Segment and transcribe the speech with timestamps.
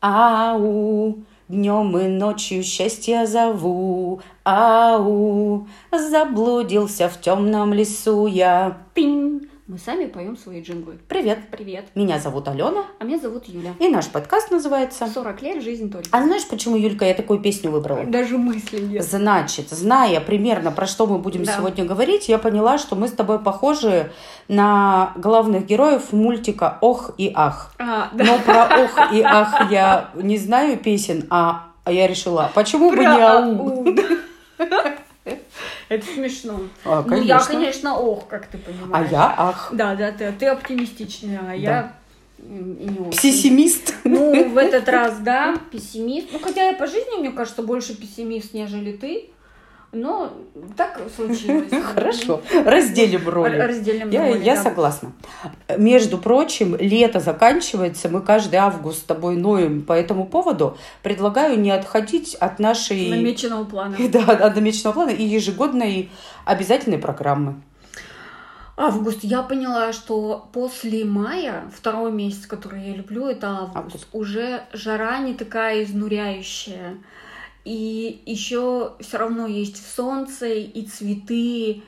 [0.00, 1.16] Ау,
[1.48, 4.20] днем и ночью счастье зову.
[4.44, 8.78] Ау, заблудился в темном лесу я.
[8.94, 9.27] Пинь.
[9.68, 10.96] Мы сами поем свои джинглы.
[11.08, 11.40] Привет.
[11.50, 11.84] Привет.
[11.94, 12.86] Меня зовут Алена.
[12.98, 13.74] А меня зовут Юля.
[13.78, 16.08] И наш подкаст называется 40 лет жизнь только.
[16.10, 18.06] А знаешь, почему, Юлька, я такую песню выбрала?
[18.06, 19.04] Даже мысли нет.
[19.04, 21.54] Значит, зная примерно, про что мы будем Да.
[21.54, 24.10] сегодня говорить, я поняла, что мы с тобой похожи
[24.48, 27.74] на главных героев мультика «Ох и ах».
[27.78, 28.24] А, да.
[28.24, 32.96] Но про «Ох и ах» я не знаю песен, а а я решила, почему бы
[32.96, 33.86] Про не ау?
[35.88, 36.60] Это смешно.
[36.84, 37.96] А, Ну, я, конечно.
[37.98, 39.10] ох, как ты А понимаешь.
[39.10, 39.70] я ах.
[39.72, 41.96] Да, да, ты, ты оптимистичная, а я
[42.38, 43.20] м, и не очень.
[43.20, 43.94] Пессимист.
[44.04, 46.28] Ну, в этот раз, да, пессимист.
[46.32, 49.30] Ну, хотя я по жизни, мне кажется, больше пессимист, нежели ты.
[49.92, 50.30] Но
[50.76, 51.72] так случилось.
[51.94, 53.56] Хорошо, разделим роли.
[53.56, 54.62] Разделим Я, роли, я да.
[54.62, 55.12] согласна.
[55.78, 60.76] Между прочим, лето заканчивается, мы каждый август с тобой ноем по этому поводу.
[61.02, 63.08] Предлагаю не отходить от нашей...
[63.08, 63.96] Намеченного плана.
[64.08, 66.10] Да, от намеченного плана и ежегодной
[66.44, 67.62] обязательной программы.
[68.76, 69.24] Август.
[69.24, 73.76] Я поняла, что после мая, второй месяц, который я люблю, это август.
[73.76, 74.08] Август.
[74.12, 76.98] Уже жара не такая изнуряющая.
[77.64, 81.82] И еще все равно есть солнце и цветы.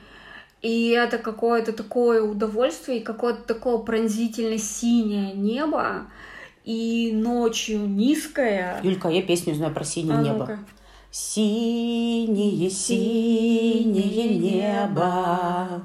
[0.61, 6.07] И это какое-то такое удовольствие, и какое-то такое пронзительно синее небо.
[6.63, 8.79] И ночью низкое.
[8.83, 10.59] Юлька, я песню знаю про синее А небо.
[11.11, 15.81] Синее, синее небо,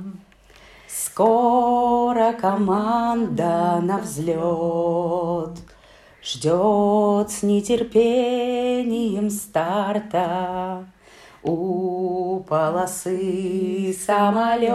[0.87, 5.59] Скоро команда на взлет
[6.27, 10.85] Ждет с нетерпением старта
[11.45, 14.73] У полосы самолет.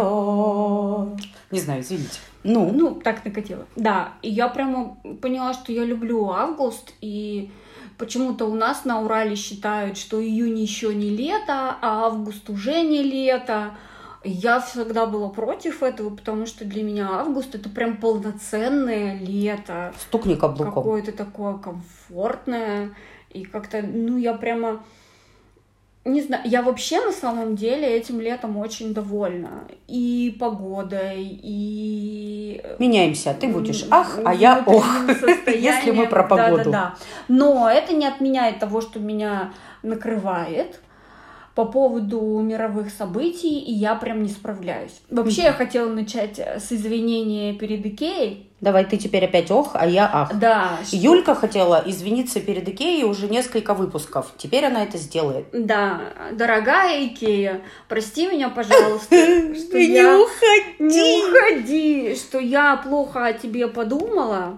[1.52, 2.20] Не знаю, извините.
[2.46, 3.66] Ну, Ну, так накатило.
[3.76, 7.52] Да, и я прямо поняла, что я люблю август, и
[7.98, 13.04] почему-то у нас на Урале считают, что июнь еще не лето, а август уже не
[13.04, 13.72] лето.
[14.24, 19.94] Я всегда была против этого, потому что для меня август это прям полноценное лето.
[20.00, 20.74] стукни каблуком.
[20.74, 22.92] Какое-то такое комфортное.
[23.32, 24.84] И как-то, ну, я прямо...
[26.04, 29.68] Не знаю, я вообще на самом деле этим летом очень довольна.
[29.88, 32.62] И погодой, и...
[32.80, 33.36] Меняемся.
[33.40, 34.86] Ты будешь ах, а я ох.
[35.48, 36.58] Если мы про погоду.
[36.58, 36.96] Да-да-да.
[37.28, 39.54] Но это не отменяет того, что меня
[39.84, 40.80] накрывает
[41.56, 45.02] по поводу мировых событий, и я прям не справляюсь.
[45.10, 48.48] Вообще, я хотела начать с извинения перед Икеей.
[48.62, 50.32] Давай ты теперь опять ох, а я ах.
[50.38, 54.32] Да, что- Юлька хотела извиниться перед Икеей уже несколько выпусков.
[54.38, 55.48] Теперь она это сделает.
[55.52, 56.02] Да,
[56.32, 59.16] дорогая Икея, прости меня, пожалуйста,
[59.56, 60.20] что Не я...
[60.20, 60.76] уходи!
[60.80, 64.58] Не уходи, что я плохо о тебе подумала.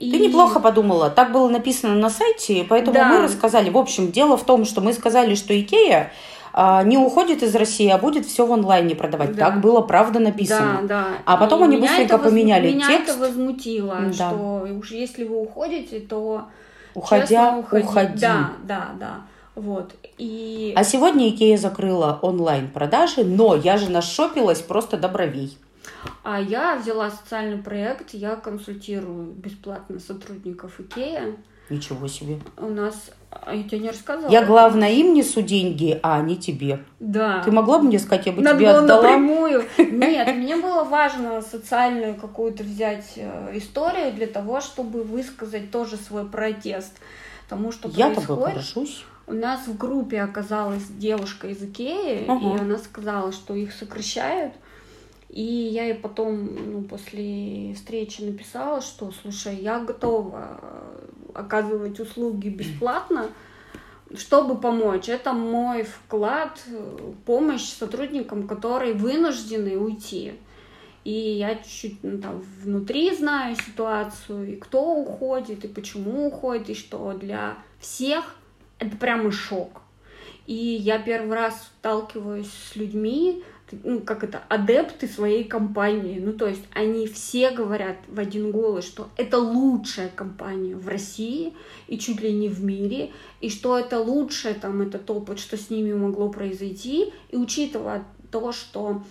[0.00, 1.10] И- Ты неплохо подумала.
[1.10, 3.04] Так было написано на сайте, поэтому Да.
[3.08, 3.68] мы рассказали.
[3.70, 6.10] В общем, дело в том, что мы сказали, что Икея
[6.52, 9.36] а, не уходит из России, а будет все в онлайне продавать.
[9.36, 9.50] Да.
[9.50, 10.80] Так было правда написано.
[10.82, 11.06] Да, да.
[11.24, 13.10] А потом И они меня быстренько это поменяли Меня текст.
[13.10, 14.12] это возмутило, Да.
[14.12, 16.46] что уж если вы уходите, то
[16.94, 17.84] Уходя, честно уходи.
[17.84, 18.18] уходи.
[18.20, 19.14] Да, да, да.
[19.54, 19.92] Вот.
[20.18, 25.56] И А сегодня Икея закрыла онлайн-продажи, но я же нашопилась просто до бровей.
[26.22, 31.36] А я взяла социальный проект, я консультирую бесплатно сотрудников Икея.
[31.68, 32.40] Ничего себе.
[32.56, 34.30] У нас, а я тебе не рассказала.
[34.30, 36.82] Я, главное, им несу деньги, а не тебе.
[36.98, 37.42] Да.
[37.44, 39.02] Ты могла бы мне сказать, я бы Надо тебе было отдала?
[39.02, 39.64] напрямую.
[39.78, 46.26] Нет, мне было важно социальную какую-то взять э, историю для того, чтобы высказать тоже свой
[46.26, 46.98] протест
[47.48, 48.54] тому, что Я происходит.
[48.54, 49.04] горжусь.
[49.28, 54.54] У нас в группе оказалась девушка из Икеи, и она сказала, что их сокращают.
[55.30, 61.00] И я ей потом, ну, после встречи написала, что, слушай, я готова э,
[61.34, 63.28] оказывать услуги бесплатно,
[64.12, 65.08] чтобы помочь.
[65.08, 70.32] Это мой вклад, э, помощь сотрудникам, которые вынуждены уйти.
[71.04, 76.74] И я чуть-чуть ну, там, внутри знаю ситуацию, и кто уходит, и почему уходит, и
[76.74, 78.34] что для всех
[78.80, 79.82] это прямо шок.
[80.46, 83.44] И я первый раз сталкиваюсь с людьми,
[83.84, 86.18] ну, как это, адепты своей компании.
[86.18, 91.54] Ну, то есть они все говорят в один голос, что это лучшая компания в России
[91.88, 95.70] и чуть ли не в мире, и что это лучшее, там, этот опыт, что с
[95.70, 97.12] ними могло произойти.
[97.30, 99.02] И учитывая то, что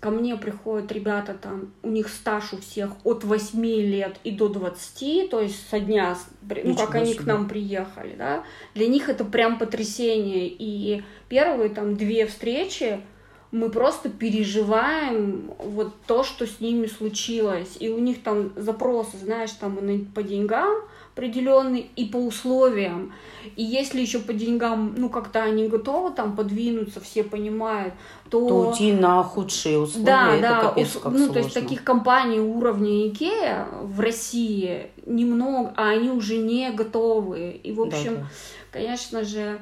[0.00, 4.48] ко мне приходят ребята, там, у них стаж у всех от 8 лет и до
[4.48, 6.16] 20, то есть со дня,
[6.64, 8.42] ну, как они к нам приехали, да,
[8.74, 10.48] для них это прям потрясение.
[10.48, 13.00] И первые там две встречи
[13.52, 17.76] мы просто переживаем вот то, что с ними случилось.
[17.80, 19.78] И у них там запросы, знаешь, там
[20.14, 20.82] по деньгам,
[21.14, 23.12] определенный и по условиям.
[23.56, 27.94] И если еще по деньгам, ну, как-то они готовы там подвинуться, все понимают,
[28.30, 28.48] то...
[28.48, 31.32] То уйти на худшие условия, да, это да, капец, как ну, сложно.
[31.32, 37.50] то есть таких компаний уровня Икея в России немного, а они уже не готовы.
[37.50, 38.28] И, в общем, Да, да.
[38.70, 39.58] конечно же,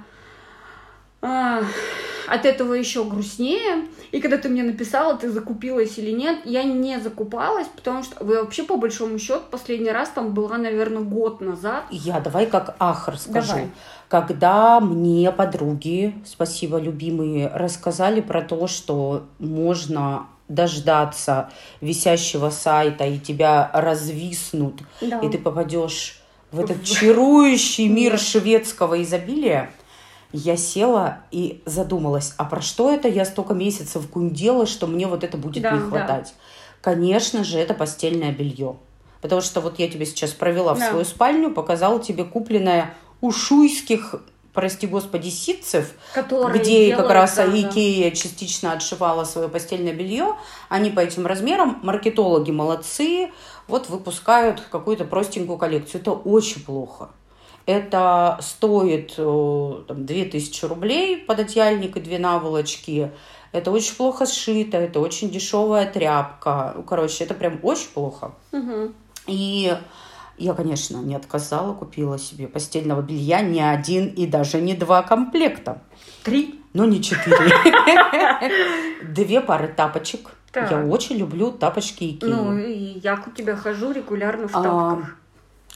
[1.21, 3.87] от этого еще грустнее.
[4.13, 8.63] И когда ты мне написала, ты закупилась или нет, я не закупалась, потому что вообще
[8.63, 11.85] по большому счету последний раз там была, наверное, год назад.
[11.91, 13.49] Я давай как ах расскажу.
[13.49, 13.71] Давай.
[14.09, 21.51] Когда мне подруги, спасибо, любимые, рассказали про то, что можно дождаться
[21.83, 25.21] висящего сайта и тебя развиснут, Да.
[25.21, 29.71] и ты попадешь в этот чарующий мир шведского изобилия,
[30.33, 35.25] я села и задумалась, а про что это я столько месяцев гундела, что мне вот
[35.25, 35.87] это будет Да, не да.
[35.87, 36.35] хватать?
[36.81, 38.77] Конечно же, это постельное белье.
[39.21, 40.91] Потому что вот я тебе сейчас провела в Да.
[40.91, 44.15] свою спальню, показала тебе купленное у шуйских,
[44.53, 47.61] прости господи, ситцев, Которые где как делают, раз да, да.
[47.61, 50.35] Икея частично отшивала свое постельное белье.
[50.69, 53.33] Они по этим размерам, маркетологи молодцы,
[53.67, 56.01] вот выпускают какую-то простенькую коллекцию.
[56.01, 57.11] Это очень плохо.
[57.69, 63.11] Это стоит э, там, 2000 рублей пододеяльник и две наволочки.
[63.53, 66.73] Это очень плохо сшито, это очень дешевая тряпка.
[66.75, 68.33] Ну, Короче, это прям очень плохо.
[68.53, 68.95] Мгм.
[69.27, 69.77] И
[70.39, 75.83] я, конечно, не отказала, купила себе постельного белья не один и даже не два комплекта.
[76.25, 76.63] Три.
[76.73, 77.53] Но не четыре.
[79.13, 80.31] Две пары тапочек.
[80.53, 80.71] Так.
[80.71, 82.31] Я очень люблю тапочки Икеи.
[82.31, 85.17] Ну, и я к тебе хожу регулярно в А, тапках.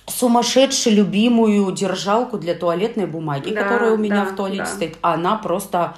[0.06, 4.66] Сумасшедшую любимую держалку для туалетной бумаги, Да, которая у меня да, в туалете да.
[4.66, 4.98] стоит.
[5.00, 5.96] Она просто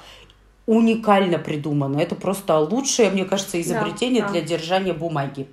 [0.66, 1.98] уникально придумана.
[1.98, 4.28] Это просто лучшее, мне кажется, изобретение да.
[4.28, 5.46] для держания бумаги.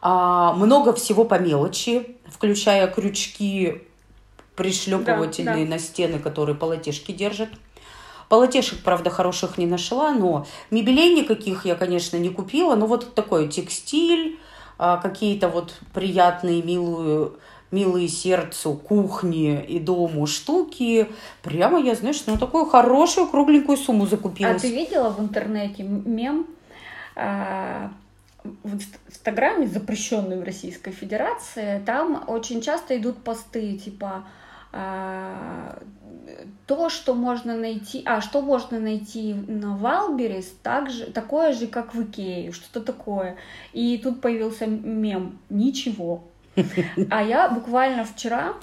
[0.00, 3.82] А, много всего по мелочи, включая крючки
[4.56, 7.48] пришлепывательные Да, на стены, которые полотешки держат.
[8.28, 12.74] Полотешек, правда, хороших не нашла, но мебелей никаких я, конечно, не купила.
[12.74, 14.38] Но вот такой текстиль,
[14.78, 17.30] а, какие-то вот приятные, милые,
[17.74, 21.08] милые сердцу кухни и дому штуки.
[21.42, 24.62] Прямо я, знаешь, на такую хорошую кругленькую сумму А закупилась.
[24.62, 26.46] ты видела в интернете мем
[27.16, 27.90] а,
[28.62, 34.24] в инст- Инстаграме, запрещенный в Российской Федерации, там очень часто идут посты типа
[34.72, 35.78] а,
[36.66, 41.94] то, что можно найти, а что можно найти на Wildberries, так же, такое же, как
[41.94, 43.36] в Икее, что-то такое.
[43.72, 46.24] И тут появился мем «Ничего».
[47.10, 48.54] А я буквально вчера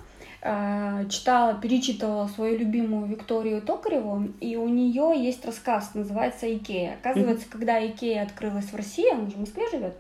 [0.41, 6.97] э, читала, перечитывала свою любимую Викторию Токареву, и у нее есть рассказ, называется «Икея».
[7.01, 9.95] Оказывается, когда Икея открылась в России, она же в Москве живет,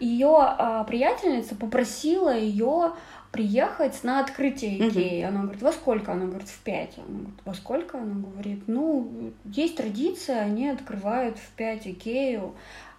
[0.00, 2.92] ее а, приятельница попросила ее
[3.32, 5.22] приехать на открытие Икеи.
[5.22, 6.12] Она говорит, во сколько?
[6.12, 6.98] Она говорит, в пять.
[6.98, 7.98] Она говорит, во сколько?
[7.98, 12.54] Она говорит, ну, есть традиция, они открывают в пять Икею.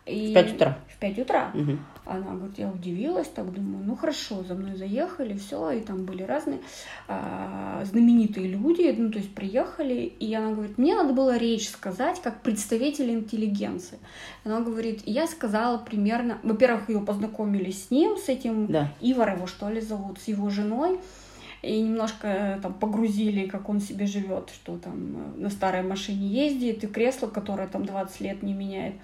[0.05, 0.31] И...
[0.31, 0.77] В пять утра.
[0.87, 1.51] В пять утра.
[1.53, 1.79] Мгм.
[2.05, 6.23] Она говорит, я удивилась, так думаю, ну хорошо, за мной заехали, все, и там были
[6.23, 6.59] разные
[7.07, 12.19] а, знаменитые люди, ну то есть приехали, и она говорит, мне надо было речь сказать
[12.21, 13.99] как представитель интеллигенции.
[14.43, 18.91] Она говорит, я сказала примерно, во-первых, ее познакомили с ним, с этим Да.
[18.99, 20.99] Ивар его что ли зовут, с его женой,
[21.61, 26.27] и немножко э, там погрузили, как он себе живет, что там э, на старой машине
[26.27, 28.95] ездит, и кресло, которое там 20 лет не меняет.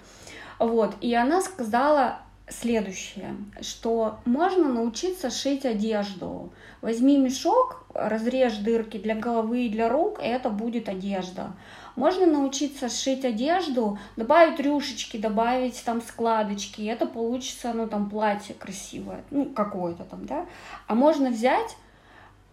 [0.58, 6.50] Вот, и она сказала следующее, что можно научиться шить одежду.
[6.80, 11.52] Возьми мешок, разрежь дырки для головы и для рук, и это будет одежда.
[11.96, 18.54] Можно научиться шить одежду, добавить рюшечки, добавить там складочки, и это получится, ну, там, платье
[18.54, 20.46] красивое, ну, какое-то там, да.
[20.86, 21.76] А можно взять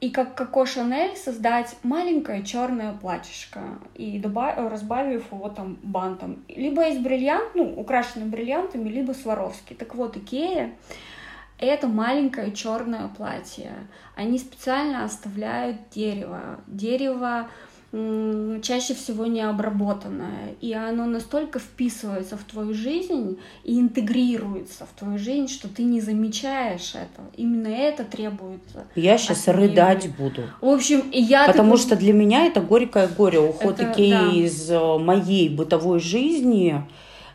[0.02, 3.62] и как Коко Шанель создать маленькое черное платьишко
[3.96, 6.44] и добав- разбавив его там бантом.
[6.50, 9.74] Либо из бриллиант, ну, украшенным бриллиантами, либо Сваровски.
[9.74, 10.74] Так вот, Икея—
[11.58, 13.72] это маленькое черное платье.
[14.16, 16.60] Они специально оставляют дерево.
[16.68, 17.48] Дерево
[18.62, 25.18] чаще всего не обработанное, и оно настолько вписывается в твою жизнь и интегрируется в твою
[25.18, 27.28] жизнь, что ты не замечаешь этого.
[27.38, 28.86] Именно это требуется.
[28.96, 30.44] Я сейчас От рыдать буду.
[30.62, 33.40] В общем, и я Потому такой- что для меня это горькое горе.
[33.40, 34.32] Уход Это Икеи да.
[34.32, 36.82] из э, моей бытовой жизни.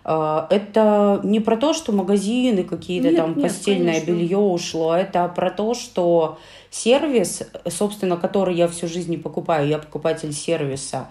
[0.05, 4.11] Э, Это не про то, что магазины какие-то там нет, постельное конечно.
[4.11, 4.95] белье ушло.
[4.95, 6.39] Это про то, что
[6.71, 11.09] сервис, собственно, который я всю жизнь не покупаю, я покупатель сервиса.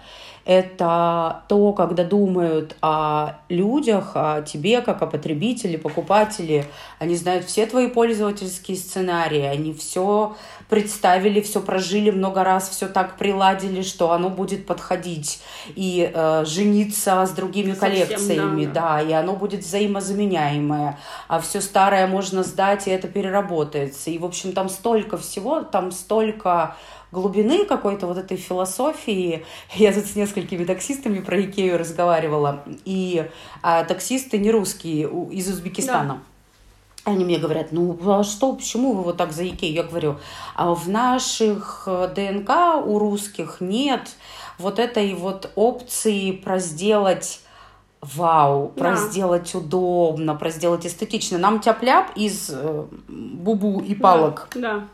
[0.50, 6.64] Это то, когда думают о людях, о тебе, как о потребителе, покупателе.
[6.98, 10.34] Они знают все твои пользовательские сценарии, они все
[10.68, 15.40] представили, все прожили много раз, все так приладили, что оно будет подходить
[15.76, 18.96] и э, жениться с другими Совсем, коллекциями, да, да.
[18.96, 24.10] да, и оно будет взаимозаменяемое, а все старое можно сдать, и это переработается.
[24.10, 26.74] И, в общем, там столько всего, там столько
[27.12, 29.44] глубины какой-то вот этой философии.
[29.74, 33.28] Я тут с несколькими таксистами про Икею разговаривала, и
[33.62, 36.14] а, таксисты не русские, из Узбекистана.
[36.14, 37.12] Да.
[37.12, 39.72] Они мне говорят, ну а что, почему вы вот так за Икею?
[39.72, 40.18] Я говорю,
[40.54, 44.16] а в наших э, ДНК у русских нет
[44.58, 47.40] вот этой вот опции про сделать
[48.02, 48.96] вау, про да.
[48.96, 51.38] сделать удобно, про сделать эстетично.
[51.38, 54.48] Нам тяп-ляп из э, бубу и палок.
[54.54, 54.60] Да.
[54.60, 54.84] да.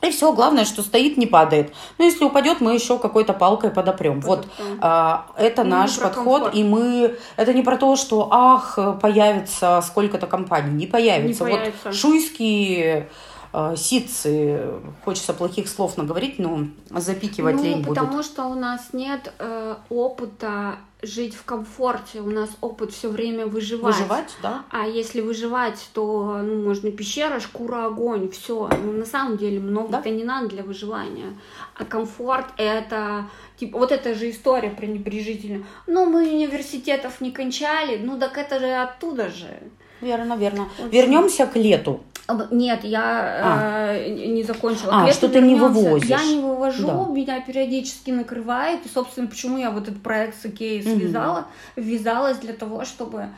[0.00, 1.74] И все, главное, что стоит, не падает.
[1.98, 4.20] Ну, если упадет, мы еще какой-то палкой подопрем.
[4.20, 4.46] Вот
[4.80, 6.54] а, это ну, наш подход, комфорт.
[6.54, 7.16] и мы...
[7.36, 10.70] Это не про то, что, ах, появится сколько-то компаний.
[10.70, 11.44] Не появится.
[11.44, 11.88] Не появится.
[11.88, 13.08] Вот шуйские
[13.76, 14.72] ситцы,
[15.04, 18.26] хочется плохих слов наговорить, но запикивать ну, лень потому будет.
[18.26, 23.94] что у нас нет э, опыта жить в комфорте, у нас опыт все время выживать.
[23.94, 24.64] Выживать, да.
[24.70, 28.68] А если выживать, то ну, можно пещера, шкура, огонь, все.
[28.82, 30.10] Ну, на самом деле много-то да?
[30.10, 31.38] не надо для выживания.
[31.74, 33.26] А комфорт это
[33.56, 35.64] типа вот эта же история пренебрежительная.
[35.86, 39.60] Ну, мы университетов не кончали, ну так это же оттуда же.
[40.00, 40.68] Верно, верно.
[40.78, 40.90] Очень...
[40.90, 42.00] Вернемся к лету.
[42.50, 43.94] Нет, я а.
[43.94, 45.04] э, не закончила.
[45.04, 46.08] А, что ты не вывозишь.
[46.08, 47.06] Я не вывожу, да.
[47.10, 48.84] меня периодически накрывает.
[48.84, 51.86] И, собственно, почему я вот этот проект с Икеей связала, угу.
[51.86, 53.28] ввязалась для того, чтобы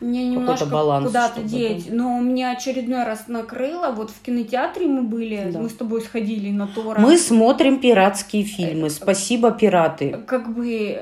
[0.00, 1.90] мне немножко куда-то деть.
[1.90, 1.94] Да.
[1.94, 3.90] Но меня очередной раз накрыло.
[3.90, 5.58] Вот в кинотеатре мы были, да.
[5.58, 6.98] мы с тобой сходили на Тора.
[6.98, 8.88] Мы смотрим пиратские фильмы.
[8.88, 10.18] Спасибо, пираты.
[10.26, 10.98] Как бы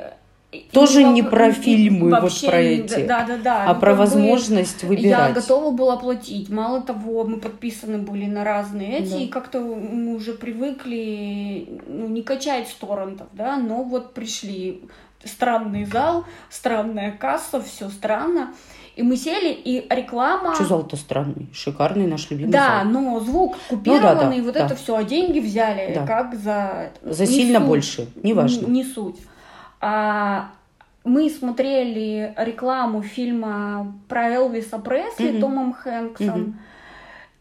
[0.72, 4.82] тоже не, про фильмы, вообще, вот про эти, да, да, да, а ну, про возможность
[4.82, 5.28] бы, выбирать.
[5.28, 6.48] Я готова была платить.
[6.48, 9.18] Мало того, мы подписаны были на разные эти, да.
[9.18, 14.82] и как-то мы уже привыкли ну, не качать с торрентов, да, но вот пришли.
[15.24, 18.54] Странный зал, странная касса, все странно.
[18.94, 20.54] И мы сели, и реклама...
[20.54, 21.48] Что зал-то странный?
[21.52, 22.92] Шикарный наш любимый Да, зал.
[22.92, 24.66] но звук купированный, ну, да, да, вот да.
[24.66, 26.06] это все, а деньги взяли да.
[26.06, 26.90] как за...
[27.02, 28.66] За не сильно суть, больше, неважно.
[28.66, 29.16] Не, не суть.
[29.80, 30.52] А,
[31.04, 35.40] мы смотрели рекламу фильма про Элвиса Пресли mm-hmm.
[35.40, 36.40] Томом Хэнксом.
[36.40, 36.54] Mm-hmm.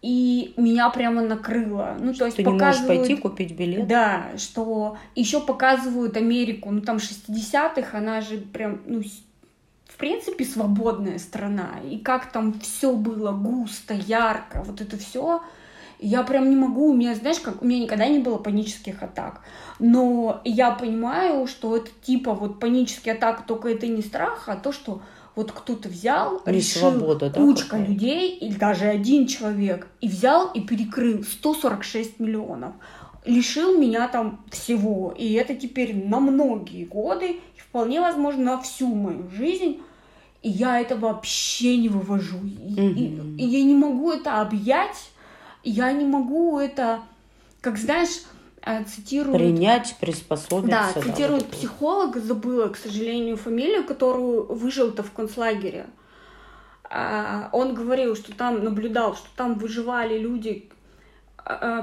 [0.04, 1.98] И меня прямо накрыло.
[2.00, 3.88] Ну, что то есть ты показывают, не можешь пойти купить билет?
[3.88, 11.18] Да, что еще показывают Америку, ну там 60-х, она же прям, ну, в принципе, свободная
[11.18, 11.72] страна.
[11.90, 15.42] И как там все было густо, ярко, вот это все.
[16.00, 19.42] Я прям не могу, у меня, знаешь, как у меня никогда не было панических атак.
[19.80, 24.72] Но я понимаю, что это типа вот панические атаки, только это не страх, а то,
[24.72, 25.02] что
[25.38, 27.88] вот кто-то взял, не решил, свобода, да, кучка какая?
[27.88, 32.74] людей, или даже один человек, и взял и перекрыл 146 миллионов.
[33.24, 35.14] Лишил меня там всего.
[35.18, 39.82] И это теперь на многие годы, и вполне возможно на всю мою жизнь.
[40.42, 42.40] И я это вообще не вывожу.
[42.44, 43.36] И, mm-hmm.
[43.38, 45.12] и, и я не могу это объять,
[45.70, 47.02] я не могу это,
[47.62, 48.24] как знаешь,
[48.62, 49.38] а, цитируют...
[49.38, 50.92] Принять, приспособиться.
[50.96, 55.88] Да, цитирует да, психолог, забыла, к сожалению, фамилию, которую выжил-то в концлагере.
[56.84, 60.77] А, он говорил, что там наблюдал, что там выживали люди, Э,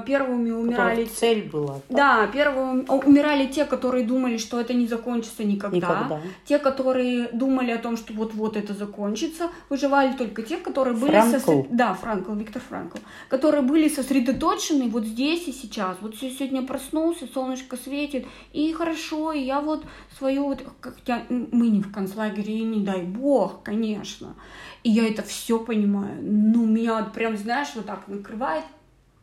[0.05, 1.05] первыми умирали...
[1.05, 1.79] цель была.
[1.89, 5.77] Да, первыми умирали те, которые думали, что это не закончится никогда.
[5.77, 6.21] никогда.
[6.45, 9.49] Те, которые думали о том, что вот-вот это закончится.
[9.69, 11.19] Выживали только те, которые были...
[11.19, 11.67] Сосред...
[11.71, 12.97] Да, Франкл, Виктор Франкл.
[13.29, 15.97] Которые были сосредоточены вот здесь и сейчас.
[16.01, 19.85] Вот сегодня проснулся, солнышко светит, и хорошо, и я вот
[20.17, 20.63] свою вот...
[20.79, 21.23] Как я...
[21.29, 24.35] Мы не в концлагере, и не дай бог, конечно.
[24.83, 26.19] И я это все понимаю.
[26.21, 28.63] Ну, меня прям, знаешь, вот так накрывает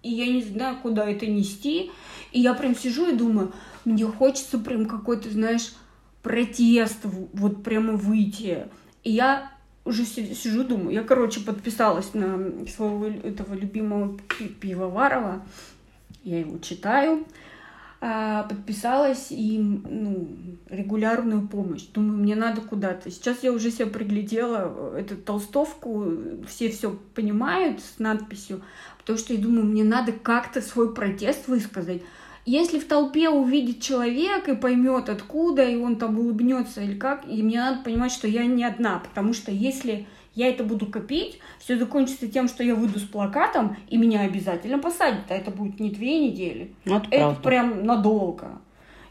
[0.02, 1.90] и я не знаю, куда это нести.
[2.32, 3.52] И я прям сижу и думаю,
[3.84, 5.74] мне хочется прям какой-то, знаешь,
[6.22, 8.66] протест, вот прямо выйти.
[9.04, 9.52] И я
[9.84, 14.16] уже сижу, думаю, я, короче, подписалась на своего этого любимого
[14.60, 15.44] пивоварова,
[16.22, 17.26] я его читаю,
[18.04, 20.28] а, подписалась и ну,
[20.68, 21.84] регулярную помощь.
[21.94, 23.10] Думаю, мне надо куда-то.
[23.10, 26.12] Сейчас я уже себе приглядела эту толстовку,
[26.48, 28.62] все все понимают с надписью,
[29.02, 32.02] потому что я думаю, мне надо как-то свой протест высказать.
[32.44, 37.42] Если в толпе увидит человек и поймет откуда, и он там улыбнется или как, и
[37.42, 41.78] мне надо понимать, что я не одна, потому что если я это буду копить, все
[41.78, 45.90] закончится тем, что я выйду с плакатом, и меня обязательно посадят, а это будет не
[45.90, 46.74] две недели.
[46.84, 48.60] Ну, это, это прям надолго.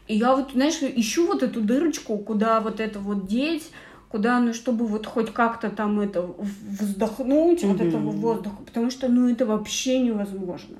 [0.08, 3.70] И я вот, знаешь, ищу вот эту дырочку, куда вот это вот деть,
[4.12, 7.66] куда, ну, чтобы вот хоть как-то там это вздохнуть, mm-hmm.
[7.66, 10.76] вот этого воздуха, потому что, ну, это вообще невозможно.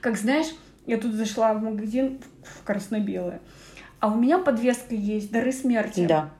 [0.00, 0.46] Как, знаешь,
[0.86, 3.40] Я тут зашла в магазин в красно-белое.
[3.98, 6.06] А у меня подвеска есть «Дары смерти».
[6.06, 6.30] Да.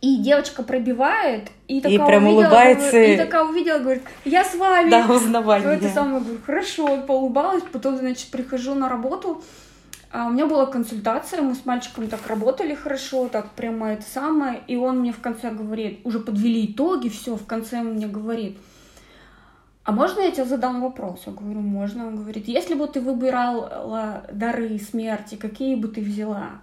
[0.00, 2.90] И девочка пробивает, и такая прям увидела, улыбается.
[2.90, 4.90] говорит- и такая увидела, говорит, я с вами.
[4.90, 5.74] Да, узнавание.
[5.74, 9.42] Это самое, говорю, хорошо, поулыбалась, потом, значит, прихожу на работу,
[10.10, 14.60] а у меня была консультация, мы с мальчиком так работали хорошо, так прямо это самое,
[14.66, 18.58] и он мне в конце говорит, уже подвели итоги, все, в конце он мне говорит,
[19.84, 21.22] а можно я тебе задам вопрос?
[21.26, 22.06] Я говорю, можно.
[22.06, 26.60] Он говорит, если бы ты выбирала дары смерти, какие бы ты взяла?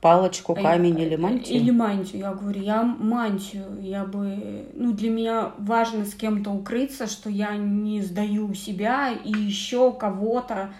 [0.00, 1.58] Палочку, камень Э, или мантию?
[1.58, 2.22] Или мантию.
[2.22, 3.66] Я говорю, я мантию.
[3.80, 4.66] Я бы...
[4.74, 10.72] Ну, для меня важно с кем-то укрыться, что я не сдаю себя и еще кого-то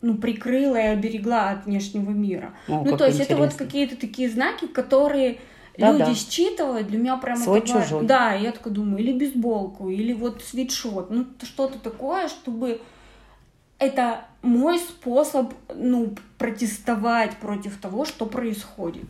[0.00, 2.54] ну, прикрыла и оберегла от внешнего мира.
[2.68, 3.66] О, ну, как то есть это вот интересно.
[3.66, 5.38] какие-то такие знаки, которые
[5.76, 6.06] Да-да.
[6.06, 8.06] люди считывают, для меня прямо Свой, это чужой.
[8.06, 12.80] Да, я такая думаю, или бейсболку, или вот свитшот, ну, что-то такое, чтобы
[13.78, 19.04] это мой способ, ну, протестовать против того, что происходит.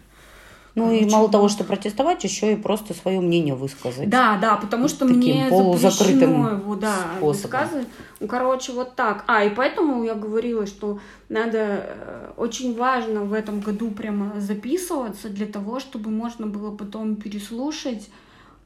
[0.78, 4.08] Ну и мало того, что протестовать, еще и просто свое мнение высказать.
[4.08, 7.32] Да, да, потому что Таким мне полузакрытым его, да, способом.
[7.32, 7.88] высказывать.
[8.20, 9.24] Ну, короче, вот так.
[9.26, 15.28] А, и поэтому я говорила, что надо, э, очень важно в этом году прямо записываться
[15.28, 18.08] для того, чтобы можно было потом переслушать,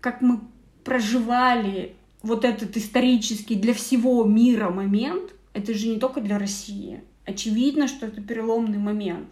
[0.01, 0.41] как мы
[0.85, 5.35] проживали вот этот исторический для всего мира момент.
[5.53, 7.03] Это же не только для России.
[7.25, 9.29] Очевидно, что это переломный момент.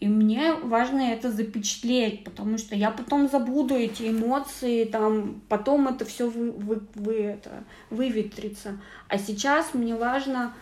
[0.00, 6.06] И мне важно это запечатлеть, потому что я потом забуду эти эмоции, там, потом это
[6.06, 8.80] все вы, вы, вы это, выветрится.
[9.08, 10.54] А сейчас мне важно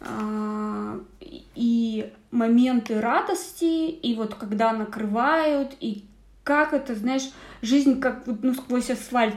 [0.00, 6.06] а, и моменты радости, и вот когда накрывают, и
[6.42, 7.30] как это, знаешь,
[7.60, 9.36] жизнь как вот, ну, сквозь асфальт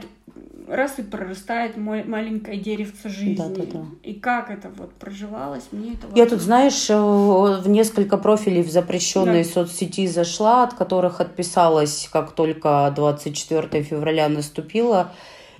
[0.68, 3.34] раз и прорастает мо- маленькое деревце жизни.
[3.36, 3.84] Да-да-да.
[4.02, 8.70] И как это вот проживалось, мне это Я тут, знаешь, э, в несколько профилей в
[8.70, 9.50] запрещенной Да.
[9.50, 15.12] соцсети зашла, от которых отписалась, как только 24 февраля наступило,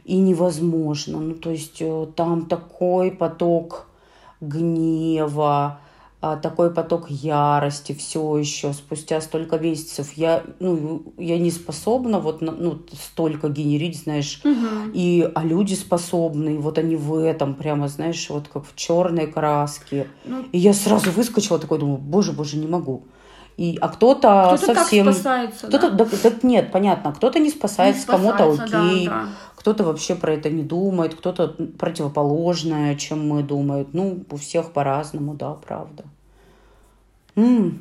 [0.05, 1.19] и невозможно.
[1.21, 3.87] Ну, то есть э, там такой поток
[4.41, 5.79] гнева,
[6.23, 10.13] такой поток ярости все еще спустя столько месяцев.
[10.15, 14.93] Я, ну, я не способна вот ну, столько генерить, знаешь, Мгм.
[14.95, 19.27] и, а люди способны, и вот они в этом прямо, знаешь, вот как в черной
[19.27, 20.07] краске.
[20.25, 23.05] Ну, И я сразу выскочила, такой думаю, боже, боже, не могу.
[23.57, 25.07] И, а кто-то, кто-то совсем...
[25.07, 26.05] так спасается, Кто-то, да?
[26.05, 29.27] да, да нет, понятно, кто-то не спасается, Не кому-то спасается, да, окей, да.
[29.57, 33.93] кто-то вообще про это не думает, кто-то противоположное, чем мы думают.
[33.93, 36.05] Ну, у всех по-разному, да, правда.
[37.37, 37.79] М,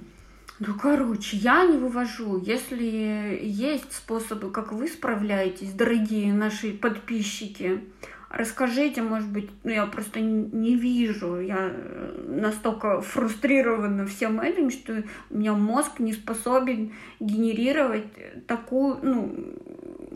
[0.60, 2.40] Ну, короче, я не вывожу.
[2.40, 7.82] Если есть способы, как вы справляетесь, дорогие наши подписчики,
[8.30, 11.40] расскажите, может быть, ну, я просто не вижу.
[11.40, 18.06] Я э, настолько фрустрирована всем этим, что у меня мозг не способен генерировать
[18.46, 19.36] такую, ну,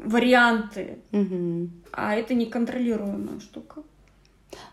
[0.05, 0.99] варианты.
[1.11, 1.71] мгм.
[1.91, 3.81] А это неконтролируемая штука.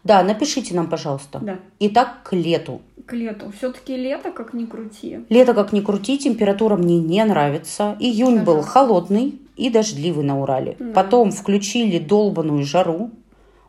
[0.04, 1.38] Да, напишите нам, пожалуйста.
[1.40, 2.80] Да, Итак, к лету.
[3.06, 3.52] к лету.
[3.56, 5.20] Все-таки лето, как ни крути.
[5.28, 7.96] Лето, как ни крути, температура мне не нравится.
[8.00, 8.44] Июнь Ага.
[8.44, 10.76] был холодный и дождливый на Урале.
[10.78, 10.92] Да.
[10.92, 13.10] Потом включили долбаную жару.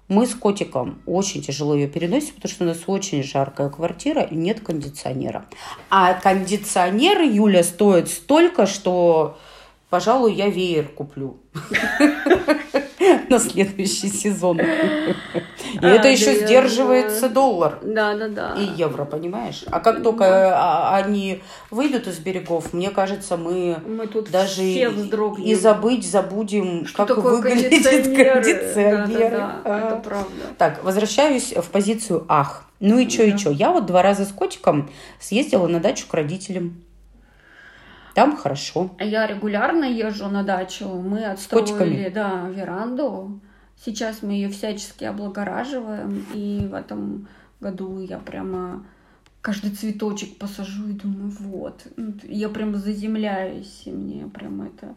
[0.09, 4.35] Мы с котиком очень тяжело ее переносим, потому что у нас очень жаркая квартира и
[4.35, 5.45] нет кондиционера.
[5.89, 9.37] А кондиционер, Юля, стоит столько, что,
[9.93, 11.37] пожалуй, я веер куплю
[13.29, 14.59] на следующий сезон.
[14.59, 14.65] И
[15.85, 18.55] это еще сдерживается доллар Да, да, да.
[18.57, 19.63] и евро, понимаешь?
[19.69, 20.25] А как только
[20.57, 23.77] а, они выйдут из берегов, мне кажется, мы
[24.31, 29.61] даже и, забыть забудем, Что как выглядит кондиционер?
[29.63, 30.43] это правда.
[30.57, 32.63] Так, возвращаюсь в позицию ах.
[32.79, 33.51] Ну и чё, и чё?
[33.51, 36.83] Я вот два раза с котиком съездила на дачу к родителям.
[38.13, 38.91] Там хорошо.
[38.99, 40.87] А Я регулярно езжу на дачу.
[40.87, 43.39] Мы отстроили, да, веранду.
[43.83, 46.25] Сейчас мы ее всячески облагораживаем.
[46.33, 47.27] И в этом
[47.59, 48.85] году я прямо
[49.41, 51.85] каждый цветочек посажу и думаю, вот.
[51.97, 54.95] Ну, Я прямо заземляюсь, и мне прям это,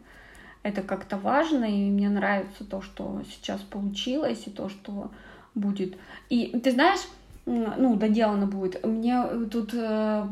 [0.63, 5.11] это как-то важно, и мне нравится то, что сейчас получилось, и то, что
[5.53, 5.97] будет.
[6.29, 7.01] И ты знаешь,
[7.47, 8.85] ну, доделано будет.
[8.85, 10.27] Мне тут э,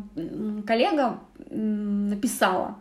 [0.68, 2.76] коллега написала,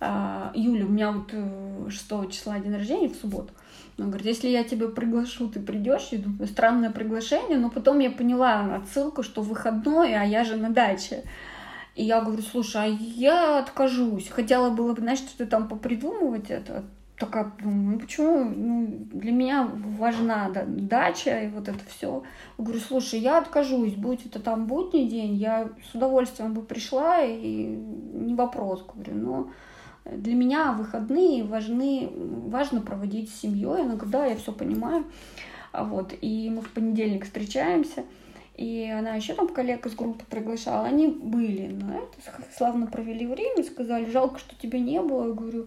[0.00, 3.52] а, Юля, у меня вот э, 6 числа день рождения в субботу.
[3.98, 6.08] Она говорит, если я тебя приглашу, ты придешь?
[6.12, 10.70] Я думаю, странное приглашение, но потом я поняла отсылку, что выходной, а я же на
[10.70, 11.24] даче.
[11.94, 14.28] И я говорю, слушай, а я откажусь.
[14.28, 16.84] Хотела было бы, знаешь, что-то там попридумывать это.
[17.18, 22.22] Такая, думаю, ну почему, ну, для меня важна да, дача и вот это все.
[22.56, 27.66] Говорю, слушай, я откажусь, будь это там будний день, я с удовольствием бы пришла, и
[28.14, 29.50] не вопрос, говорю, но
[30.04, 35.04] для меня выходные важны, важно проводить с семьей, иногда я все понимаю,
[35.72, 38.04] а вот, и мы в понедельник встречаемся,
[38.56, 43.64] и она еще там коллег из группы приглашала, они были на это, славно провели время,
[43.64, 45.66] сказали, жалко, что тебя не было, я говорю,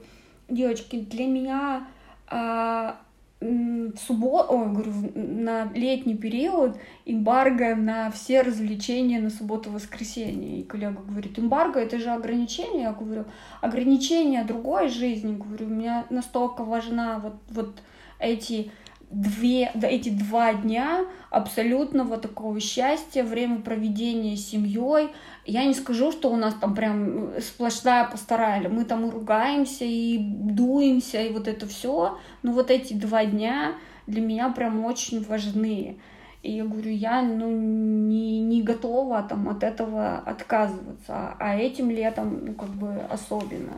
[0.51, 1.87] девочки, для меня
[2.27, 2.97] а,
[3.41, 10.59] в субботу, говорю, на летний период эмбарго на все развлечения на субботу-воскресенье.
[10.59, 12.83] И коллега говорит, эмбарго это же ограничение.
[12.83, 13.25] Я говорю,
[13.61, 15.35] ограничение другой жизни.
[15.35, 17.81] Говорю, у меня настолько важна вот, вот
[18.19, 18.71] эти
[19.09, 25.09] две, эти два дня абсолютного такого счастья, время проведения с семьей.
[25.45, 28.67] Я не скажу, что у нас там прям сплошная постарали.
[28.67, 32.17] Мы там и ругаемся, и дуемся, и вот это все.
[32.43, 33.75] Но вот эти два дня
[34.06, 35.97] для меня прям очень важны.
[36.43, 41.36] И я говорю, я ну, не, не готова там, от этого отказываться.
[41.39, 43.73] А этим летом, ну, как бы особенно.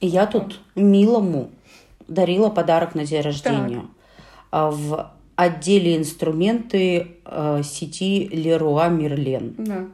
[0.00, 1.50] И я тут милому
[2.06, 3.80] дарила подарок на день рождения.
[3.80, 3.90] Так
[4.50, 9.54] а, в отделе инструменты э, сети Леруа Мерлен.
[9.58, 9.86] Да.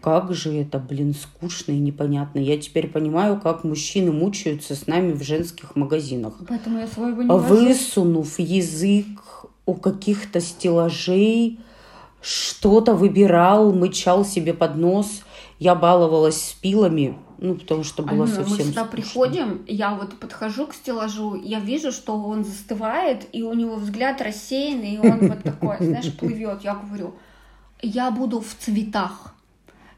[0.00, 2.38] Как же это, блин, скучно и непонятно.
[2.38, 6.34] Я теперь понимаю, как мужчины мучаются с нами в женских магазинах.
[6.46, 9.06] Поэтому я своего не Высунув язык
[9.66, 11.58] у каких-то стеллажей,
[12.20, 15.22] что-то выбирал, мычал себе под нос.
[15.58, 18.84] Я баловалась с пилами, ну, потому что было Алена, совсем мы сюда скучно.
[18.86, 24.20] приходим, я вот подхожу к стеллажу, я вижу, что он застывает, и у него взгляд
[24.20, 26.62] рассеянный, и он вот такой, знаешь, плывет.
[26.62, 27.14] Я говорю,
[27.82, 29.34] я буду в цветах.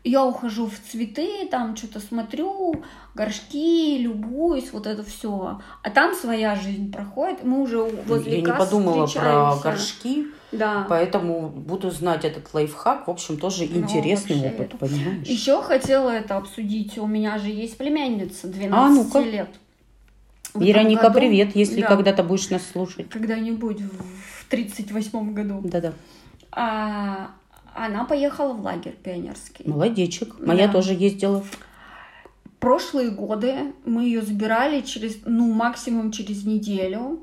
[0.03, 2.83] Я ухожу в цветы, там что-то смотрю,
[3.15, 5.61] горшки, любуюсь, вот это все.
[5.83, 10.27] А там своя жизнь проходит, мы уже возле Я не подумала про горшки.
[10.53, 10.87] Да.
[10.89, 13.07] Поэтому буду знать этот лайфхак.
[13.07, 15.27] В общем, тоже ну, интересный вообще, опыт, понимаешь?
[15.27, 16.99] Еще хотела это обсудить.
[16.99, 19.51] У меня же есть племянница 12 а, ну лет.
[20.53, 23.09] В Вероника, году, привет, если да, когда-то будешь нас слушать.
[23.09, 25.61] Когда-нибудь в 38-м году.
[25.63, 25.93] Да-да.
[26.51, 27.31] А,
[27.75, 29.69] она поехала в лагерь пионерский.
[29.69, 30.39] Молодечек.
[30.41, 30.75] Моя да.
[30.75, 31.45] тоже ездила.
[32.59, 37.21] Прошлые годы мы ее забирали через, ну, максимум через неделю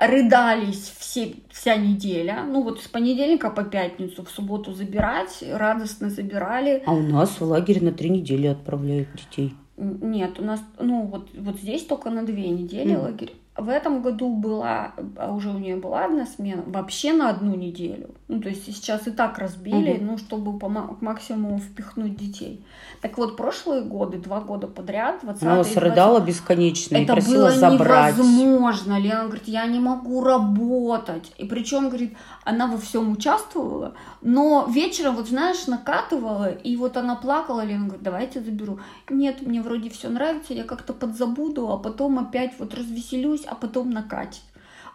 [0.00, 2.44] рыдались все, вся неделя.
[2.48, 6.82] Ну вот с понедельника по пятницу, в субботу забирать, радостно забирали.
[6.86, 9.54] А у нас в лагере на три недели отправляют детей.
[9.76, 13.02] Нет, у нас, ну вот, вот здесь только на две недели mm.
[13.02, 13.34] лагерь.
[13.56, 18.10] В этом году была, а уже у нее была одна смена, вообще на одну неделю.
[18.28, 20.04] Ну, то есть сейчас и так разбили, угу.
[20.04, 22.64] ну, чтобы по максимуму впихнуть детей.
[23.02, 27.50] Так вот, прошлые годы, два года подряд, 20 Она срыдала бесконечно Это и просила было
[27.50, 28.16] забрать.
[28.16, 29.00] невозможно.
[29.00, 31.32] Лена говорит, я не могу работать.
[31.36, 37.16] И причем, говорит, она во всем участвовала, но вечером, вот знаешь, накатывала, и вот она
[37.16, 38.78] плакала, Лена говорит, давайте заберу.
[39.08, 43.90] Нет, мне вроде все нравится, я как-то подзабуду, а потом опять вот развеселюсь, а потом
[43.90, 44.42] накатит.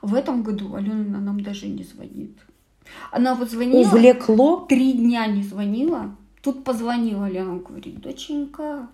[0.02, 2.38] В этом году Алена нам даже не звонит.
[3.12, 3.82] Она вот звонила.
[3.82, 4.66] Увлекло?
[4.70, 6.16] Три дня не звонила.
[6.42, 8.88] Тут позвонила Лена, говорит, доченька,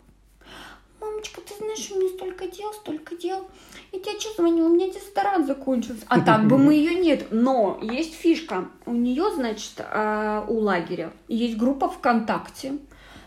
[1.02, 3.48] мамочка, ты знаешь, у меня столько дел, столько дел.
[3.92, 6.04] Я тебе что звоню, у меня дезодорант закончился.
[6.08, 7.28] А так бы мы ее нет.
[7.32, 8.70] Но есть фишка.
[8.86, 12.78] У нее, значит, а, у лагеря есть группа ВКонтакте.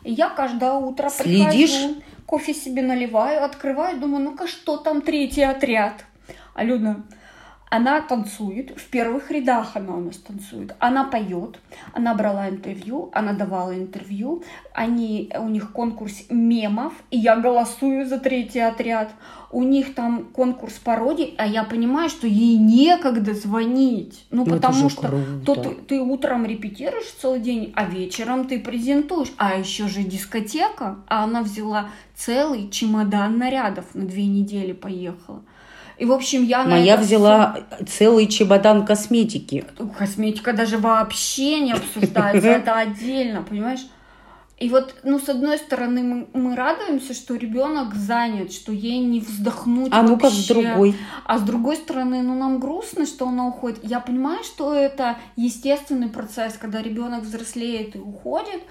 [0.04, 1.70] И я каждое утро Следишь?
[1.70, 6.04] прихожу, кофе себе наливаю, открываю, думаю, ну-ка, что там третий отряд?
[6.54, 7.02] Алена,
[7.76, 11.58] она танцует, в первых рядах она у нас танцует, она поет,
[11.92, 18.20] она брала интервью, она давала интервью, они, у них конкурс мемов, и я голосую за
[18.20, 19.10] третий отряд,
[19.50, 24.88] у них там конкурс пародий, а я понимаю, что ей некогда звонить, ну, ну потому
[24.88, 25.10] что
[25.44, 30.98] то ты, ты утром репетируешь целый день, а вечером ты презентуешь, а еще же дискотека,
[31.08, 35.42] а она взяла целый чемодан нарядов на две недели поехала.
[35.98, 37.84] И, в общем, я Моя взяла все...
[37.84, 39.64] целый чемодан косметики.
[39.96, 43.86] Косметика даже вообще не обсуждается, это отдельно, понимаешь?
[44.58, 49.18] И вот, ну, с одной стороны, мы, мы радуемся, что ребенок занят, что ей не
[49.18, 49.92] вздохнуть.
[49.92, 50.94] А ну как с другой.
[51.24, 53.80] А с другой стороны, ну, нам грустно, что она уходит.
[53.82, 58.62] Я понимаю, что это естественный процесс, когда ребенок взрослеет и уходит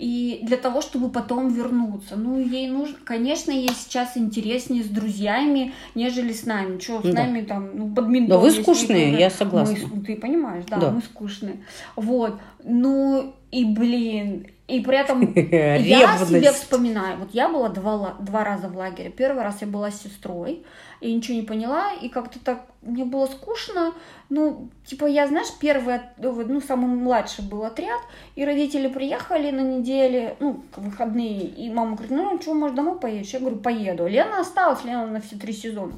[0.00, 2.16] и для того, чтобы потом вернуться.
[2.16, 6.78] Ну, ей нужно, конечно, ей сейчас интереснее с друзьями, нежели с нами.
[6.78, 7.24] Что, с да.
[7.24, 8.30] нами там, ну, бадминтон.
[8.30, 9.76] Да вы скучные, я согласна.
[9.92, 11.60] Мы, ты понимаешь, да, да, мы скучные.
[11.96, 12.40] Вот.
[12.64, 17.18] Ну, И, блин, и при этом я себе вспоминаю.
[17.18, 19.10] Вот я была два, два раза в лагере.
[19.10, 20.64] Первый раз я была с сестрой,
[21.00, 23.92] и ничего не поняла, и как-то так мне было скучно.
[24.28, 28.00] Ну, типа, я, знаешь, первый, ну, самый младший был отряд,
[28.36, 33.32] и родители приехали на неделе, ну, выходные, и мама говорит, ну, что, может, домой поедешь?
[33.32, 34.06] Я говорю, поеду.
[34.06, 35.94] Лена осталась, Лена на все три сезона.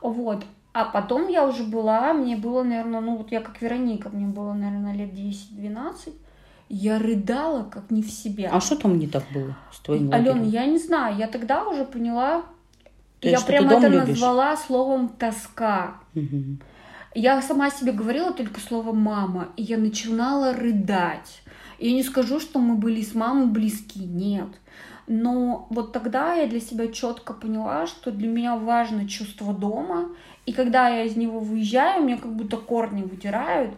[0.00, 0.44] Вот.
[0.72, 4.52] А потом я уже была, мне было, наверное, ну, вот я как Вероника, мне было,
[4.52, 6.12] наверное, лет 10-12.
[6.68, 8.48] Я рыдала, как не в себе.
[8.50, 11.84] А что там не так было с твоим Алена, я не знаю, я тогда уже
[11.84, 12.44] поняла,
[13.20, 14.08] Ты я что, прям ты дом это любишь?
[14.08, 15.98] назвала словом тоска.
[16.14, 16.60] Мгм.
[17.14, 21.42] Я сама себе говорила только слово мама, и я начинала рыдать.
[21.78, 24.48] Я не скажу, что мы были с мамой близки, нет.
[25.06, 30.10] Но вот тогда я для себя четко поняла, что для меня важно чувство дома.
[30.46, 33.74] И когда я из него выезжаю, меня как будто корни выдирают.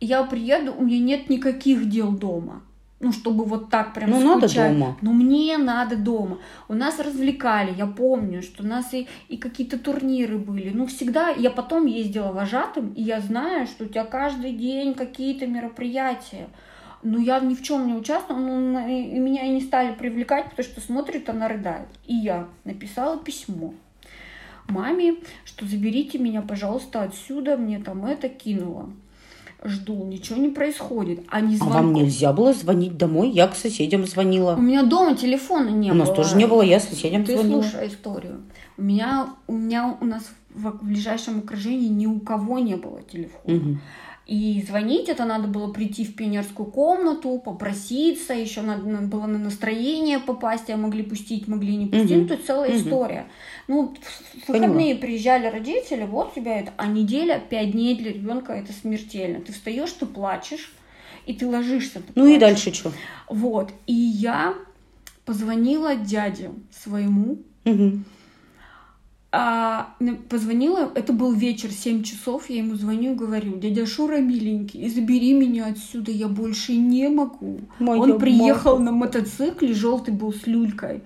[0.00, 2.62] И я приеду, у меня нет никаких дел дома.
[3.02, 4.72] Ну, чтобы вот так прям Ну, надо скучать.
[4.72, 4.96] дома.
[5.02, 6.38] Но мне надо дома.
[6.68, 10.70] У нас развлекали, я помню, что у нас и, и какие-то турниры были.
[10.70, 15.46] Ну, всегда я потом ездила вожатым, и я знаю, что у тебя каждый день какие-то
[15.46, 16.48] мероприятия.
[17.02, 20.64] Но я ни в чем не участвовала, ну, и меня и не стали привлекать, потому
[20.64, 21.88] что смотрит, она рыдает.
[22.06, 23.74] И я написала письмо
[24.72, 28.90] маме, что заберите меня, пожалуйста, отсюда, мне там это кинула.
[29.64, 31.20] Жду, ничего не происходит.
[31.28, 33.30] А не А вам нельзя было звонить домой?
[33.30, 34.54] Я к соседям звонила.
[34.56, 36.16] У меня дома телефона не У нас было.
[36.16, 37.62] тоже не было, я соседям Ты звонила.
[37.62, 38.42] слушай историю.
[38.76, 43.54] У меня, у меня у нас в, ближайшем окружении ни у кого не было телефона.
[43.54, 43.80] Мгм.
[44.26, 49.38] И звонить это надо было прийти в пионерскую комнату, попроситься, еще надо, надо было на
[49.38, 52.10] настроение попасть, а могли пустить, могли не пустить.
[52.10, 52.20] Мгм.
[52.22, 52.78] Ну, тут целая Мгм.
[52.80, 53.26] история.
[53.66, 53.94] Ну,
[54.46, 59.40] в- выходные приезжали родители, вот тебя это, а неделя, пять дней для ребенка это смертельно.
[59.40, 60.72] Ты встаешь, ты плачешь,
[61.26, 61.98] и ты ложишься.
[62.00, 62.40] ты Ну и плачешь.
[62.64, 62.92] дальше что?
[63.28, 63.72] Вот.
[63.88, 64.54] И я
[65.24, 67.38] позвонила дяде своему,
[69.34, 74.18] а, на- позвонила, это был вечер, 7 часов, я ему звоню и говорю, дядя Шура,
[74.18, 77.60] миленький, забери меня отсюда, я больше не могу.
[77.78, 78.84] Моя Он приехал мама.
[78.84, 81.02] на мотоцикле, желтый был с люлькой.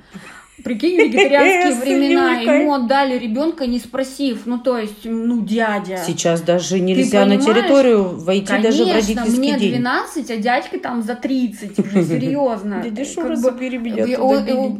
[0.64, 5.98] Прикинь, вегетарианские С времена, ему отдали ребенка, не спросив, ну то есть, ну дядя.
[6.06, 9.70] Сейчас даже нельзя на территорию войти даже в Конечно, родительский мне день.
[9.72, 12.80] 12, а дядьке там за 30 уже, серьезно.
[12.82, 14.06] Дядя Как Шура, бы, забери меня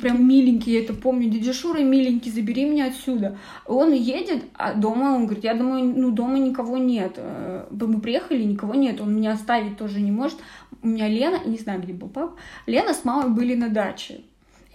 [0.01, 1.29] прям миленький, я это помню.
[1.29, 3.37] Дядя Шура, миленький, забери меня отсюда.
[3.67, 7.15] Он едет, а дома, он говорит, я думаю, ну дома никого нет.
[7.17, 9.01] Э, Мы приехали, никого нет.
[9.01, 10.39] Он меня оставить тоже не может.
[10.83, 12.35] У меня Лена, не знаю, где был папа,
[12.67, 14.21] Лена с мамой были на даче.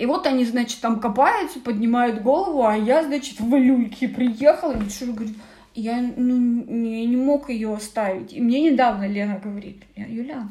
[0.01, 4.71] И вот они, значит, там копаются, поднимают голову, а я, значит, в люльке приехала.
[4.71, 5.37] И Шура говорит,
[5.75, 8.33] я ну, не, не мог ее оставить.
[8.33, 10.49] И мне недавно Лена говорит, Юля,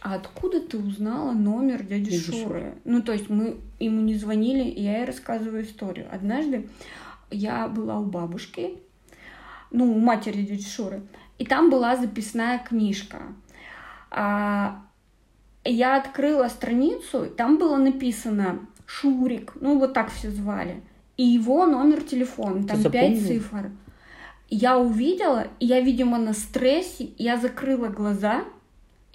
[0.00, 2.74] а откуда ты узнала номер дяди Дяди Шуры?
[2.84, 6.06] Ну, то есть мы ему не звонили, и я ей рассказываю историю.
[6.12, 6.68] Однажды
[7.32, 8.78] я была у бабушки,
[9.72, 11.02] ну, у матери дяди Шуры,
[11.38, 13.22] и там была записная книжка.
[14.12, 14.80] А,
[15.64, 20.80] я открыла страницу, там было написано Шурик, ну, вот так все звали,
[21.16, 23.70] и его номер телефона, там пять цифр.
[24.48, 28.44] Я увидела, и я, видимо, на стрессе, я закрыла глаза,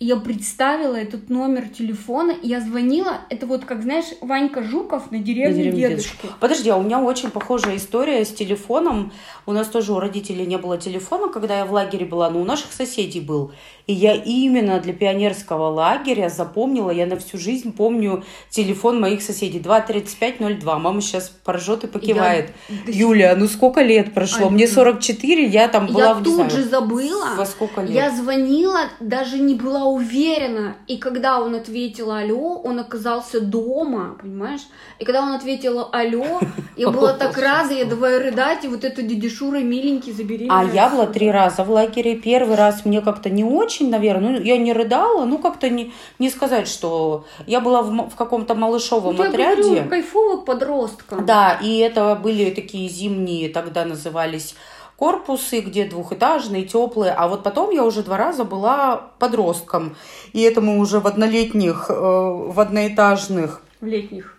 [0.02, 5.12] и я представила этот номер телефона, и я звонила, это вот, как, знаешь, Ванька Жуков
[5.12, 6.28] на деревне деревне дедушки.
[6.40, 9.14] Подожди, а у меня очень похожая история с телефоном.
[9.46, 12.46] У нас тоже у родителей не было телефона, когда я в лагере была, но у
[12.46, 13.52] наших соседей был.
[13.88, 19.60] И я именно для пионерского лагеря запомнила, я на всю жизнь помню телефон моих соседей.
[19.60, 20.80] 23502.
[20.80, 22.52] Мама сейчас поржет и покивает.
[22.88, 24.48] Я Юля, ну сколько лет прошло?
[24.48, 27.36] Ань, Мне ну, 44, я там была, я в, не тут знаю, же забыла.
[27.36, 27.92] во сколько лет.
[27.92, 30.76] Я звонила, даже не была уверена.
[30.88, 34.62] И когда он ответил алло, он оказался дома, понимаешь?
[35.00, 36.40] И когда он ответил алло,
[36.78, 40.64] я была так рада, я давай рыдать, и вот это дядя Шура миленький, забери А
[40.64, 42.16] я была три раза в лагере.
[42.16, 44.40] Первый раз мне как-то не очень, наверное.
[44.40, 47.26] Ну, я не рыдала, ну, как-то не, не сказать, что...
[47.48, 49.62] Я была в, в каком-то малышовом Ну, я отряде.
[49.64, 51.26] говорю, кайфовых подростков.
[51.26, 54.56] Да, и это были такие зимние, тогда назывались
[54.98, 57.12] корпусы, где двухэтажные, теплые.
[57.14, 59.96] А вот потом я уже два раза была подростком.
[60.34, 64.38] И это мы уже в однолетних, э, в одноэтажных В летних.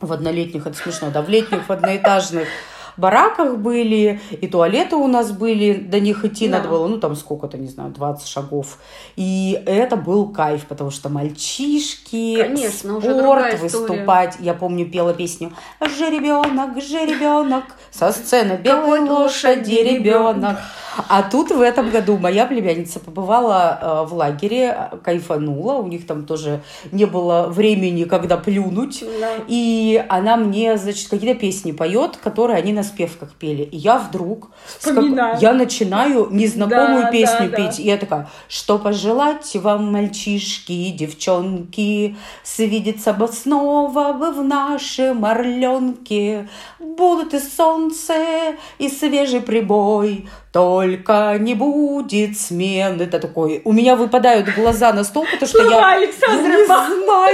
[0.00, 2.48] в однолетних, это смешно, да, в летних, в одноэтажных
[2.96, 6.58] бараках были, и туалеты у нас были, до них идти Да.
[6.58, 8.78] надо было, ну там сколько-то, не знаю, 20 шагов.
[9.16, 14.36] И это был кайф, потому что мальчишки, Конечно, спорт, выступать.
[14.40, 20.58] Я помню, пела песню «Жеребенок, жеребенок, со сцены белой лошади ребенок».
[21.08, 26.24] А тут в этом году моя племянница побывала э, в лагере, кайфанула, у них там
[26.24, 26.60] тоже
[26.92, 29.02] не было времени, когда плюнуть.
[29.20, 29.32] Да.
[29.48, 33.62] И она мне, значит, какие-то песни поет, которые они на спевках пели.
[33.64, 34.50] И я вдруг,
[34.82, 37.56] как- я начинаю незнакомую Да, песню да, да.
[37.56, 37.80] петь.
[37.80, 46.48] И я такая, что пожелать вам, мальчишки, девчонки, свидеться бы снова бы в нашем орленке.
[46.78, 48.14] Будут и солнце,
[48.78, 53.02] и свежий прибой, только не будет смены.
[53.02, 55.96] Это такой, у меня выпадают глаза на стол, потому что Слова я...
[55.96, 56.63] Александра Я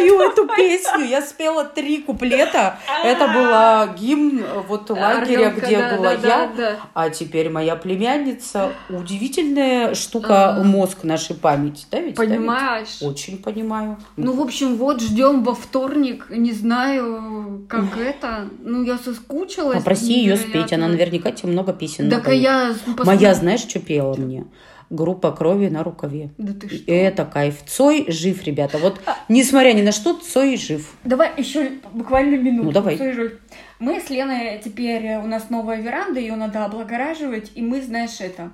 [0.01, 1.05] знаю эту песню.
[1.05, 2.79] Я спела три куплета.
[3.05, 6.51] Это была гимн э, вот лагеря, где была я.
[6.95, 8.73] А теперь моя племянница.
[8.89, 10.63] Удивительная штука А.
[10.63, 11.87] мозг нашей памяти.
[11.91, 12.17] Да, ведь?
[12.17, 12.99] Понимаешь?
[13.01, 13.99] Очень понимаю.
[14.17, 16.27] Ну, в общем, вот ждем во вторник.
[16.31, 18.49] Не знаю, как это.
[18.61, 19.79] Ну, я соскучилась.
[19.79, 20.73] Попроси ее спеть.
[20.73, 22.75] Она наверняка тебе много песен Так а я.
[23.05, 24.47] Моя, знаешь, что пела мне?
[24.91, 26.31] Группа крови на рукаве.
[26.37, 26.77] Да ты что?
[26.77, 27.63] И это кайф.
[27.65, 28.77] Цой жив, ребята.
[28.79, 30.93] Вот, несмотря ни на что, Цой жив.
[31.05, 32.67] Давай еще буквально минуту.
[32.67, 32.97] Ну, давай.
[32.97, 33.35] Слушай,
[33.79, 38.21] Мы с Леной теперь, э, у нас новая веранда, ее надо облагораживать, и мы, знаешь,
[38.21, 38.51] это,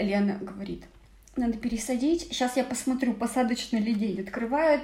[0.00, 0.84] Лена говорит,
[1.36, 4.80] надо пересадить, сейчас я посмотрю, посадочный ли день открывает.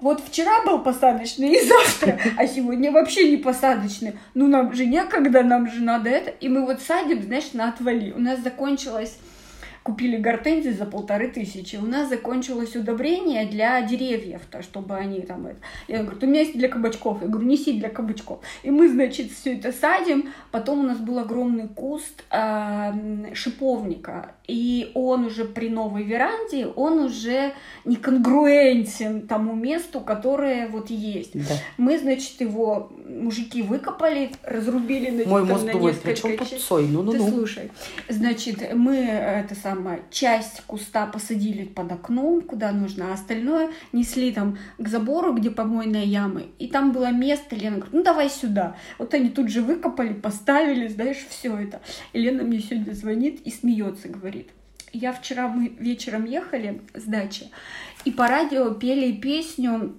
[0.00, 4.14] Вот вчера был посадочный, и завтра, а сегодня вообще не посадочный.
[4.32, 6.30] Ну, нам же некогда, нам же надо это.
[6.30, 8.10] И мы вот садим, знаешь, на отвали.
[8.12, 9.18] У нас закончилось
[9.84, 11.76] купили гортензии за полторы тысячи.
[11.76, 15.46] У нас закончилось удобрение для деревьев, то, чтобы они там...
[15.46, 15.58] Это...
[15.88, 17.20] Я говорю, у меня есть для кабачков.
[17.20, 18.40] Я говорю, неси для кабачков.
[18.62, 20.30] И мы, значит, все это садим.
[20.50, 24.34] Потом у нас был огромный куст м, шиповника.
[24.46, 27.52] И он уже при новой веранде, он уже
[27.84, 31.32] не конгруентен тому месту, которое вот есть.
[31.34, 31.54] Да.
[31.78, 36.48] Мы, значит, его мужики выкопали, разрубили на, Мой мозг на думает, при несколько чем тут
[36.48, 36.66] частей.
[36.66, 36.86] Цой?
[36.86, 37.30] Ты Ну-ну-ну.
[37.30, 37.70] слушай,
[38.08, 39.73] значит, мы э, это самое,
[40.10, 46.04] часть куста посадили под окном, куда нужно, а остальное несли там к забору, где помойная
[46.04, 48.76] яма, и там было место, Лена говорит, ну давай сюда.
[48.98, 51.80] Вот они тут же выкопали, поставили, знаешь, все это.
[52.12, 54.50] И Лена мне сегодня звонит и смеется, говорит,
[54.92, 57.50] я вчера, мы вечером ехали с дачи,
[58.04, 59.94] и по радио пели песню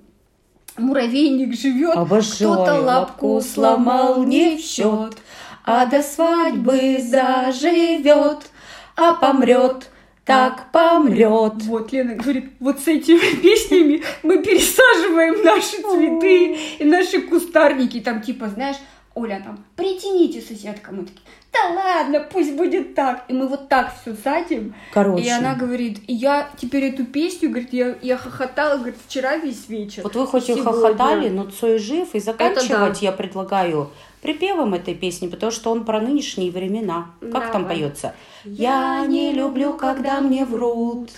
[0.77, 5.17] Муравейник живет, кто-то лапку сломал не в счет,
[5.63, 8.49] а до свадьбы заживет,
[8.95, 9.89] а помрет,
[10.23, 11.63] так помрет.
[11.63, 17.99] Вот Лена говорит, вот с этими песнями мы пересаживаем наши цветы и наши кустарники.
[17.99, 18.77] Там типа, знаешь,
[19.13, 20.91] Оля там, притяните соседка.
[20.91, 21.21] Мы такие,
[21.53, 23.23] да ладно, пусть будет так.
[23.29, 24.75] И мы вот так все садим.
[24.93, 25.23] Короче.
[25.23, 30.03] И она говорит, я теперь эту песню, говорит, я, я хохотала, говорит, вчера весь вечер.
[30.03, 32.99] Вот вы хоть и хохотали, но Цой жив, и заканчивать да.
[32.99, 33.89] я предлагаю
[34.25, 37.11] припевом этой песни, потому что он про нынешние времена.
[37.31, 37.77] Как там Давай.
[37.77, 38.15] поется?
[38.43, 41.11] Я не люблю, когда мне врут,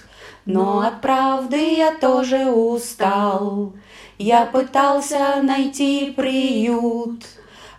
[0.45, 3.73] но от правды я тоже устал.
[4.17, 7.23] Я пытался найти приют.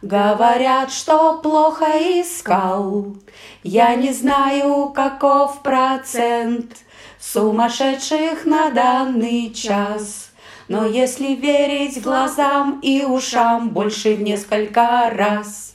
[0.00, 3.14] Говорят, что плохо искал.
[3.62, 6.72] Я не знаю, каков процент
[7.20, 10.27] сумасшедших на данный час.
[10.68, 15.74] Но если верить глазам и ушам больше в несколько раз.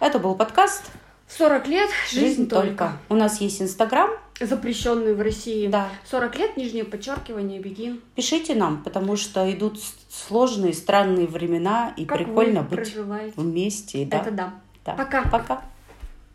[0.00, 0.84] Это был подкаст
[1.28, 2.92] 40 лет, «Жизнь только».
[3.08, 4.10] У нас есть Инстаграм.
[4.40, 5.66] Запрещенный в России.
[5.66, 5.88] Да.
[6.10, 8.00] 40 лет, нижнее подчеркивание, бегин.
[8.14, 13.32] Пишите нам, потому что идут сложные, странные времена, и Как прикольно быть проживаете?
[13.36, 14.06] вместе.
[14.06, 14.18] Да.
[14.18, 14.54] Это да.
[14.84, 14.92] Да.
[14.92, 15.22] Пока.
[15.22, 15.62] Пока.